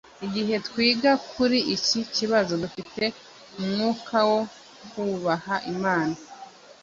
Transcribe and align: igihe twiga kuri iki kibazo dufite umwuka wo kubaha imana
igihe 0.25 0.55
twiga 0.67 1.11
kuri 1.31 1.59
iki 1.75 1.99
kibazo 2.15 2.53
dufite 2.63 3.03
umwuka 3.59 4.17
wo 4.31 4.41
kubaha 4.91 5.55
imana 5.73 6.15